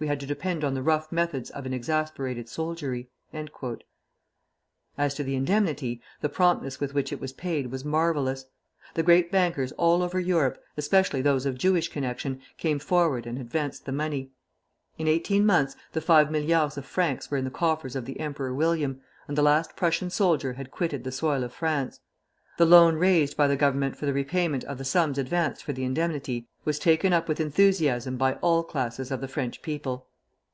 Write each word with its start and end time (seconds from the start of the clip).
We 0.00 0.06
had 0.06 0.18
to 0.20 0.26
depend 0.26 0.64
on 0.64 0.72
the 0.72 0.82
rough 0.82 1.12
methods 1.12 1.50
of 1.50 1.66
an 1.66 1.74
exasperated 1.74 2.48
soldiery." 2.48 3.10
As 4.96 5.12
to 5.12 5.22
the 5.22 5.34
indemnity, 5.36 6.00
the 6.22 6.30
promptness 6.30 6.80
with 6.80 6.94
which 6.94 7.12
it 7.12 7.20
was 7.20 7.34
paid 7.34 7.70
was 7.70 7.84
marvellous. 7.84 8.46
The 8.94 9.02
great 9.02 9.30
bankers 9.30 9.72
all 9.72 10.02
over 10.02 10.18
Europe, 10.18 10.56
especially 10.78 11.20
those 11.20 11.44
of 11.44 11.58
Jewish 11.58 11.88
connection, 11.88 12.40
came 12.56 12.78
forward 12.78 13.26
and 13.26 13.38
advanced 13.38 13.84
the 13.84 13.92
money. 13.92 14.30
In 14.96 15.06
eighteen 15.06 15.44
months 15.44 15.76
the 15.92 16.00
five 16.00 16.30
milliards 16.30 16.78
of 16.78 16.86
francs 16.86 17.30
were 17.30 17.36
in 17.36 17.44
the 17.44 17.50
coffers 17.50 17.94
of 17.94 18.06
the 18.06 18.20
Emperor 18.20 18.54
William, 18.54 19.02
and 19.28 19.36
the 19.36 19.42
last 19.42 19.76
Prussian 19.76 20.08
soldier 20.08 20.54
had 20.54 20.70
quitted 20.70 21.04
the 21.04 21.12
soil 21.12 21.44
of 21.44 21.52
France. 21.52 22.00
The 22.56 22.66
loan 22.66 22.96
raised 22.96 23.38
by 23.38 23.48
the 23.48 23.56
Government 23.56 23.96
for 23.96 24.04
the 24.04 24.12
repayment 24.12 24.64
of 24.64 24.76
the 24.76 24.84
sums 24.84 25.16
advanced 25.16 25.62
for 25.64 25.72
the 25.72 25.84
indemnity 25.84 26.46
was 26.62 26.78
taken 26.78 27.10
up 27.14 27.26
with 27.26 27.40
enthusiasm 27.40 28.18
by 28.18 28.34
all 28.42 28.62
classes 28.64 29.10
of 29.10 29.22
the 29.22 29.28
French 29.28 29.62
people. 29.62 30.08